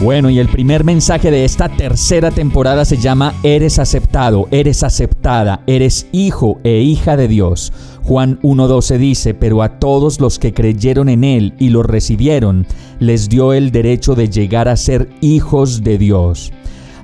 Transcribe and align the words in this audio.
Bueno, 0.00 0.30
y 0.30 0.38
el 0.38 0.48
primer 0.48 0.84
mensaje 0.84 1.32
de 1.32 1.44
esta 1.44 1.68
tercera 1.68 2.30
temporada 2.30 2.84
se 2.84 2.98
llama 2.98 3.34
Eres 3.42 3.80
aceptado, 3.80 4.46
eres 4.52 4.84
aceptada, 4.84 5.64
eres 5.66 6.06
hijo 6.12 6.60
e 6.62 6.78
hija 6.78 7.16
de 7.16 7.26
Dios. 7.26 7.72
Juan 8.04 8.38
1.12 8.42 8.96
dice, 8.96 9.34
pero 9.34 9.60
a 9.60 9.80
todos 9.80 10.20
los 10.20 10.38
que 10.38 10.54
creyeron 10.54 11.08
en 11.08 11.24
Él 11.24 11.54
y 11.58 11.70
lo 11.70 11.82
recibieron, 11.82 12.64
les 13.00 13.28
dio 13.28 13.52
el 13.52 13.72
derecho 13.72 14.14
de 14.14 14.30
llegar 14.30 14.68
a 14.68 14.76
ser 14.76 15.08
hijos 15.20 15.82
de 15.82 15.98
Dios. 15.98 16.52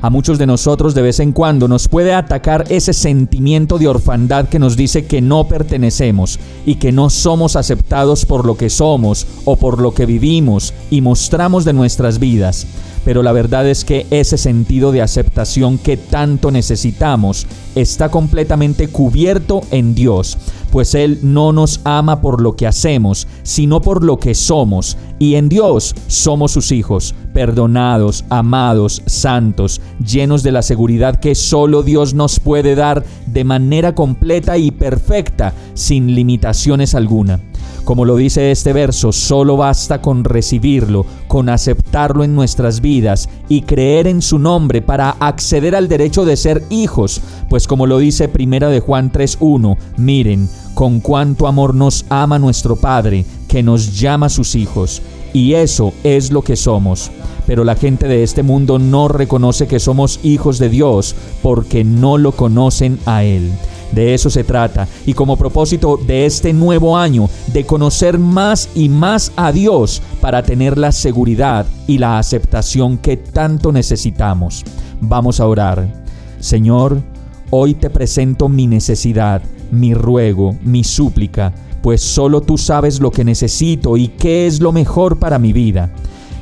A 0.04 0.10
muchos 0.10 0.36
de 0.36 0.46
nosotros 0.46 0.94
de 0.94 1.00
vez 1.00 1.18
en 1.18 1.32
cuando 1.32 1.66
nos 1.66 1.88
puede 1.88 2.12
atacar 2.12 2.66
ese 2.68 2.92
sentimiento 2.92 3.78
de 3.78 3.88
orfandad 3.88 4.50
que 4.50 4.58
nos 4.58 4.76
dice 4.76 5.06
que 5.06 5.22
no 5.22 5.48
pertenecemos 5.48 6.38
y 6.66 6.74
que 6.74 6.92
no 6.92 7.08
somos 7.08 7.56
aceptados 7.56 8.26
por 8.26 8.44
lo 8.44 8.54
que 8.58 8.68
somos 8.68 9.26
o 9.46 9.56
por 9.56 9.80
lo 9.80 9.94
que 9.94 10.04
vivimos 10.04 10.74
y 10.90 11.00
mostramos 11.00 11.64
de 11.64 11.72
nuestras 11.72 12.18
vidas. 12.18 12.66
Pero 13.06 13.22
la 13.22 13.32
verdad 13.32 13.66
es 13.66 13.86
que 13.86 14.06
ese 14.10 14.36
sentido 14.36 14.92
de 14.92 15.00
aceptación 15.00 15.78
que 15.78 15.96
tanto 15.96 16.50
necesitamos 16.50 17.46
está 17.74 18.10
completamente 18.10 18.88
cubierto 18.88 19.62
en 19.70 19.94
Dios, 19.94 20.36
pues 20.74 20.96
Él 20.96 21.20
no 21.22 21.52
nos 21.52 21.80
ama 21.84 22.20
por 22.20 22.42
lo 22.42 22.56
que 22.56 22.66
hacemos, 22.66 23.28
sino 23.44 23.80
por 23.80 24.02
lo 24.02 24.16
que 24.16 24.34
somos, 24.34 24.96
y 25.20 25.36
en 25.36 25.48
Dios 25.48 25.94
somos 26.08 26.50
sus 26.50 26.72
hijos, 26.72 27.14
perdonados, 27.32 28.24
amados, 28.28 29.00
santos, 29.06 29.80
llenos 30.04 30.42
de 30.42 30.50
la 30.50 30.62
seguridad 30.62 31.20
que 31.20 31.36
solo 31.36 31.84
Dios 31.84 32.14
nos 32.14 32.40
puede 32.40 32.74
dar 32.74 33.04
de 33.28 33.44
manera 33.44 33.94
completa 33.94 34.58
y 34.58 34.72
perfecta, 34.72 35.54
sin 35.74 36.12
limitaciones 36.12 36.96
alguna. 36.96 37.38
Como 37.84 38.06
lo 38.06 38.16
dice 38.16 38.50
este 38.50 38.72
verso, 38.72 39.12
solo 39.12 39.56
basta 39.56 40.00
con 40.00 40.24
recibirlo, 40.24 41.04
con 41.28 41.50
aceptarlo 41.50 42.24
en 42.24 42.34
nuestras 42.34 42.80
vidas 42.80 43.28
y 43.48 43.62
creer 43.62 44.06
en 44.06 44.22
su 44.22 44.38
nombre 44.38 44.80
para 44.82 45.10
acceder 45.10 45.76
al 45.76 45.86
derecho 45.86 46.24
de 46.24 46.36
ser 46.36 46.64
hijos, 46.70 47.20
pues 47.50 47.68
como 47.68 47.86
lo 47.86 47.98
dice 47.98 48.28
Primera 48.28 48.70
de 48.70 48.80
Juan 48.80 49.12
3:1, 49.12 49.76
miren, 49.98 50.48
con 50.74 51.00
cuánto 51.00 51.46
amor 51.46 51.74
nos 51.74 52.04
ama 52.08 52.38
nuestro 52.38 52.76
Padre, 52.76 53.24
que 53.48 53.62
nos 53.62 53.98
llama 53.98 54.28
sus 54.28 54.54
hijos, 54.54 55.00
y 55.32 55.54
eso 55.54 55.92
es 56.02 56.30
lo 56.30 56.42
que 56.42 56.56
somos. 56.56 57.10
Pero 57.46 57.64
la 57.64 57.76
gente 57.76 58.08
de 58.08 58.22
este 58.22 58.42
mundo 58.42 58.78
no 58.78 59.08
reconoce 59.08 59.66
que 59.66 59.80
somos 59.80 60.20
hijos 60.22 60.58
de 60.58 60.68
Dios 60.68 61.14
porque 61.42 61.84
no 61.84 62.18
lo 62.18 62.32
conocen 62.32 62.98
a 63.06 63.24
Él. 63.24 63.50
De 63.92 64.14
eso 64.14 64.30
se 64.30 64.44
trata. 64.44 64.88
Y 65.06 65.14
como 65.14 65.36
propósito 65.36 65.98
de 66.04 66.26
este 66.26 66.52
nuevo 66.52 66.96
año, 66.96 67.28
de 67.52 67.64
conocer 67.64 68.18
más 68.18 68.68
y 68.74 68.88
más 68.88 69.32
a 69.36 69.52
Dios 69.52 70.02
para 70.20 70.42
tener 70.42 70.78
la 70.78 70.90
seguridad 70.90 71.66
y 71.86 71.98
la 71.98 72.18
aceptación 72.18 72.98
que 72.98 73.16
tanto 73.16 73.70
necesitamos. 73.72 74.64
Vamos 75.00 75.38
a 75.38 75.46
orar. 75.46 76.04
Señor, 76.40 77.02
hoy 77.50 77.74
te 77.74 77.88
presento 77.88 78.48
mi 78.48 78.66
necesidad, 78.66 79.42
mi 79.70 79.94
ruego, 79.94 80.56
mi 80.62 80.84
súplica, 80.84 81.52
pues 81.82 82.00
solo 82.00 82.40
tú 82.40 82.56
sabes 82.56 83.00
lo 83.00 83.10
que 83.10 83.24
necesito 83.24 83.96
y 83.96 84.08
qué 84.08 84.46
es 84.46 84.60
lo 84.60 84.72
mejor 84.72 85.18
para 85.18 85.38
mi 85.38 85.52
vida. 85.52 85.90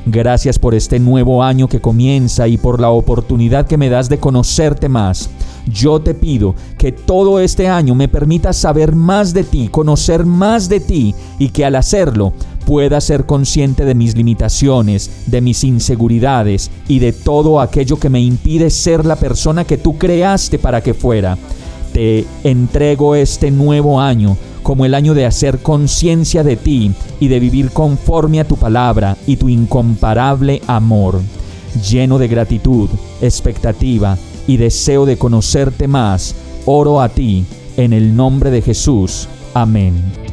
Gracias 0.05 0.59
por 0.59 0.75
este 0.75 0.99
nuevo 0.99 1.43
año 1.43 1.69
que 1.69 1.79
comienza 1.79 2.47
y 2.49 2.57
por 2.57 2.81
la 2.81 2.89
oportunidad 2.89 3.67
que 3.67 3.77
me 3.77 3.89
das 3.89 4.09
de 4.09 4.17
conocerte 4.17 4.89
más. 4.89 5.29
Yo 5.65 6.01
te 6.01 6.13
pido 6.13 6.55
que 6.77 6.91
todo 6.91 7.39
este 7.39 7.69
año 7.69 7.95
me 7.95 8.09
permitas 8.09 8.57
saber 8.57 8.95
más 8.95 9.33
de 9.33 9.45
ti, 9.45 9.69
conocer 9.69 10.25
más 10.25 10.67
de 10.67 10.81
ti 10.81 11.15
y 11.39 11.49
que 11.49 11.63
al 11.63 11.75
hacerlo 11.75 12.33
pueda 12.65 12.99
ser 12.99 13.25
consciente 13.25 13.85
de 13.85 13.95
mis 13.95 14.15
limitaciones, 14.17 15.09
de 15.27 15.39
mis 15.39 15.63
inseguridades 15.63 16.69
y 16.89 16.99
de 16.99 17.13
todo 17.13 17.61
aquello 17.61 17.97
que 17.97 18.09
me 18.09 18.19
impide 18.19 18.69
ser 18.69 19.05
la 19.05 19.15
persona 19.15 19.63
que 19.63 19.77
tú 19.77 19.97
creaste 19.97 20.59
para 20.59 20.81
que 20.81 20.93
fuera. 20.93 21.37
Te 21.93 22.25
entrego 22.43 23.15
este 23.15 23.51
nuevo 23.51 24.01
año 24.01 24.35
como 24.63 24.85
el 24.85 24.95
año 24.95 25.13
de 25.13 25.25
hacer 25.25 25.59
conciencia 25.59 26.43
de 26.43 26.55
ti 26.55 26.91
y 27.19 27.27
de 27.27 27.39
vivir 27.39 27.69
conforme 27.69 28.39
a 28.39 28.47
tu 28.47 28.55
palabra 28.57 29.15
y 29.27 29.35
tu 29.35 29.49
incomparable 29.49 30.61
amor, 30.67 31.21
lleno 31.87 32.17
de 32.17 32.27
gratitud, 32.27 32.89
expectativa 33.21 34.17
y 34.47 34.57
deseo 34.57 35.05
de 35.05 35.17
conocerte 35.17 35.87
más, 35.87 36.35
oro 36.65 37.01
a 37.01 37.09
ti 37.09 37.45
en 37.77 37.93
el 37.93 38.15
nombre 38.15 38.49
de 38.49 38.61
Jesús. 38.61 39.27
Amén. 39.53 40.32